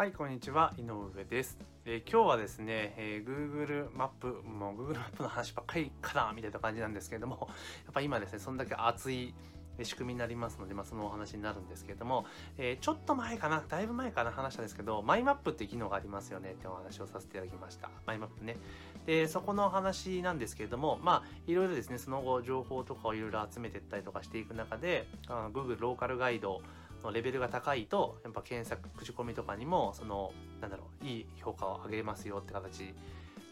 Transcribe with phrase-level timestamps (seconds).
[0.00, 1.58] はい、こんにちは、井上です。
[1.84, 7.48] えー今日はですね、えー Google マップ、もう Google マップの話ばっかりかな、みたいな感じなんですけれども、
[7.84, 9.34] やっぱ今ですね、そんだけ熱い
[9.82, 12.26] 仕組みになりますので、まあ、そのお話になるんですけれども、
[12.58, 17.90] えーちょっと前かな、だいぶ前かな、話したんですけど、マイマップって機能がありますよねってお話をさせていただきました。
[18.06, 18.56] マイマップね。
[19.04, 26.62] で、そこのお話なんですけれども、まあ、いろいろですね、その後、情報とかをいろいろ集めていったりとかしていく中で、Google ローカルガイド
[27.02, 32.94] のレベルが高いと、やっぱ検索、口コミとかにも、その、なんだろう、いい評価を上げますよって形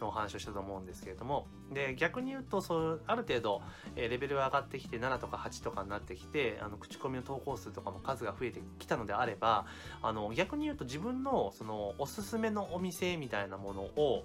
[0.00, 3.62] のお話をしたと思うんですけれども、で、逆に言うと、そう、ある程度、
[3.94, 9.66] えーレベルが上がってきて、7とか8とかになってきて、あの、口コミの投稿数とかも数が増えてきたのであれば、
[10.02, 14.24] あの、逆に言うと自分の、その、おすすめのお店みたいなものを、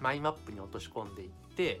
[0.00, 1.80] マイマップに落とし込んでいって、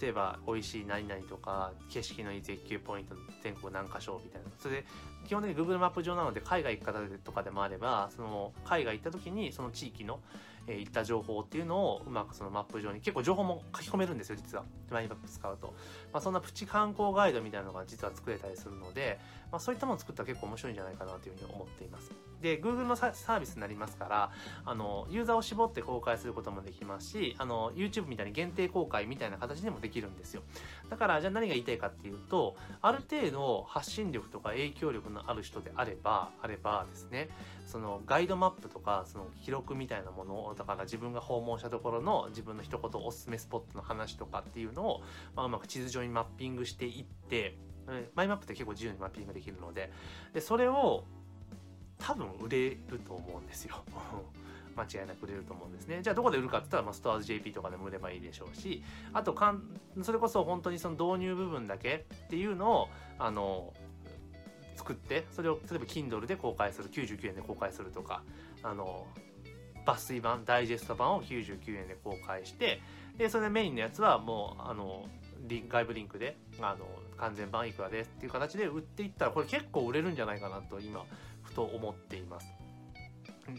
[0.00, 4.48] 例えば、美味しい何々とか、景色のいい絶景ポイント全国何箇所みたいな。
[4.58, 4.84] それで、
[5.24, 10.20] 基本的に Google マップ上なので、海外行く方とかでもあれば、その、海外行った時に、その地域の、
[10.66, 14.64] えー行った情報っていうのを、うまくそのマップ上に、結構情報も書き込めるんですよ、実は。
[14.90, 15.74] マインマップ使うと。
[16.12, 19.18] まあ、そんなプチ観光ガイドみたいなのが実は作れたりするので、
[19.50, 22.12] まあ、そういったものを作ったら結構面白いんじゃないかなというふうに思っています。
[22.40, 24.30] で、Google のサービスになりますから、
[24.64, 30.42] あの、ユーザーを絞って公開することもできますし、あの、YouTube みたいに限定公開みたいな形でもできるんですよ。
[30.90, 37.28] だから、じゃあ何が言いたいかっていうと、ある程度発信力とか影響力のある人であれば、あればですね、
[37.66, 45.02] そのガイドマップとか、その記録みたいなものを、だから自分が訪問したところの自分の一言おすすめスポットの話とかっていうのを、
[45.34, 47.56] まあ、うまく地図上にマッピングしていって、
[48.14, 49.92] マイマップって結構自由にマッピングできるので、
[50.32, 51.04] で、それを
[51.98, 53.76] 多分売れると思うんですよ。
[54.74, 56.00] 間違いなく売れると思うんですね。
[56.02, 59.62] じゃあどこで売るかって言ったら、まあ、ストアーズ JP とかでも売ればいいでしょうし、あとかん、
[60.02, 63.74] それこそ本当にその導入部分だけっていうのを、あの、
[64.82, 68.22] 作って、それを例えば Kindle で公開する、99円で公開するとか、
[68.64, 69.06] あの、
[69.86, 72.80] 抜粋版、ダイジェスト版を99円で公開して、
[73.16, 75.08] で、それでメインのやつはもう、あの、
[75.68, 76.86] 外部リンクで、あの、
[77.16, 81.04] 完全版いくらですっていう形で売っていったら、これ結構売れるんじゃないかなと今、
[81.42, 82.61] ふと思っています。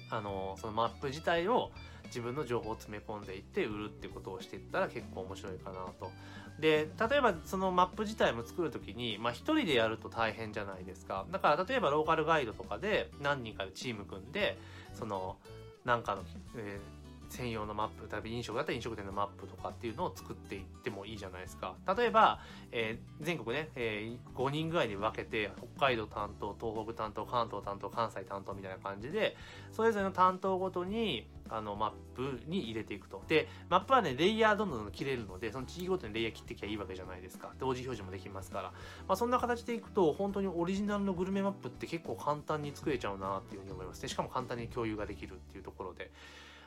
[0.10, 1.72] あの、そのマップ自体を
[2.06, 6.12] 自分の情報を詰め込んでいって売るってことをしていったら結構面白いかなと。
[6.60, 11.26] で、例えばそのマップ自体も作る時に、まあ一人でやると大変じゃないですか。
[11.32, 14.58] だから例えばローカルガイドとかで何人かでチーム組んで、
[14.94, 15.38] その、
[15.86, 16.24] なんかの、
[16.58, 17.03] えー
[17.34, 21.76] 専用のマップ、例えば飲食だったら飲食店のマップとかっていうのを作っていってもいいじゃないですか。
[21.98, 22.40] 例えば、
[22.72, 29.36] えー全国ね、えー5人ぐらいに分けて、北海道担当、東北担当、関東担当、関西担当みたいな感じで、
[29.72, 33.24] それぞれの担当ごとに、あの、マップに入れていくと。
[33.28, 37.54] で、マップはね、レイヤーどんどん切れるので、その地域ごとにレイヤー切ってきゃいいわけじゃないですか。
[37.60, 38.64] 同時表示もできますから。
[39.08, 44.10] まあ、そんな形でいくと、本当にオリジナルのグルメマップって結構簡単に作れちゃうなっていうふうに思いますね。
[44.10, 46.12] しかも簡単に共有ができるっていうところで。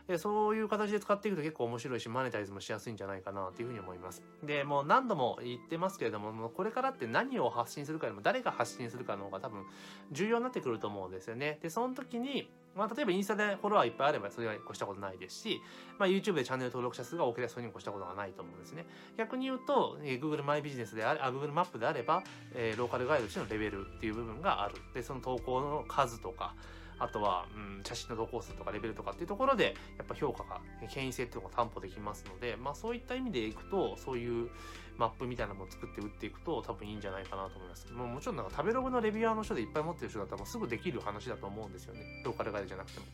[0.09, 4.23] で、そういう形で使っていくと結構面白いし、マネタイズもしやすいんじゃないかなというふうに思います。
[4.43, 9.65] で、もう何度も言ってますけれども、もうこれからって何を発信するかよりも誰が発信するかの方が多分
[10.13, 11.59] 重要になってくると思うんですよね。
[11.63, 15.63] で、その時に、まあ、例えばインスタでフォロワーいっぱいあればそれは越したことないですし、
[15.99, 18.87] まあ、YouTube でチャンネル登録者数が多ければそれに越したことがないと思うんですね。
[19.17, 22.23] 逆に言うと、えー Google マイビジネスであれ、あ、Google マップであれば、
[22.55, 24.75] えーローカルガイドとしてのレベルっていう部分がある。
[24.93, 26.55] で、その投稿の数とか、
[26.99, 34.51] あとは、うん、写真の投稿数とかレベルとかっていうところで、やっぱ評価が、権威性っていうのが担保できますので、まあそういった意味でいくと、そういう
[34.97, 37.93] マップみたいなものを作って打っていくと多分いいんじゃないかなと思います。
[37.93, 42.23] もうもちろんなんか食べログのレビュアーの人でいっぱい持ってる人だったらすぐできる話だと思うんですよね。
[42.25, 43.07] ローカルガイドじゃなくても。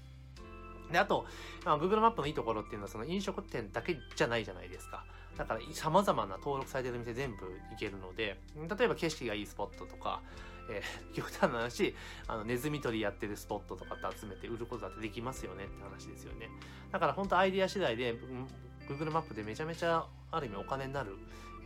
[0.92, 1.26] で、あと、
[1.64, 5.04] まあ、Google マップのいいところっていうのはその飲食店だけじゃないじゃないですか。
[5.36, 10.20] だから様々な登録されてる店全部行けるので、例えば景色がいいスポットとか、
[10.72, 11.94] えー、 極端な話、
[12.26, 16.50] あの、ネズミ捕りやってるスポットとかって集めて売ることだってできますよねって話ですよね。
[16.90, 18.14] だから本当アイディア次第で、
[18.88, 21.16] Google マップでめちゃめちゃある意味お金になる、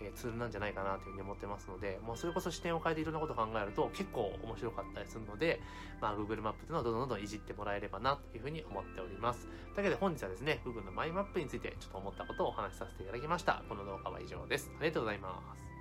[0.00, 5.60] えーツールなんじゃないかなというふうに思ってますので、もうそれこそ視点を変えていろんなことを考えると結構面白かったりするので、
[6.00, 9.46] まあ Google マップというのをどんどんどんどんいじってもらえればなというふうに思っております。
[9.46, 13.62] というわけで本日はですね、Google のマイマップについてちょっと思ったことをお話しさせていただきました。
[13.68, 14.70] この動画は以上です。
[14.78, 15.75] ありがとうございます。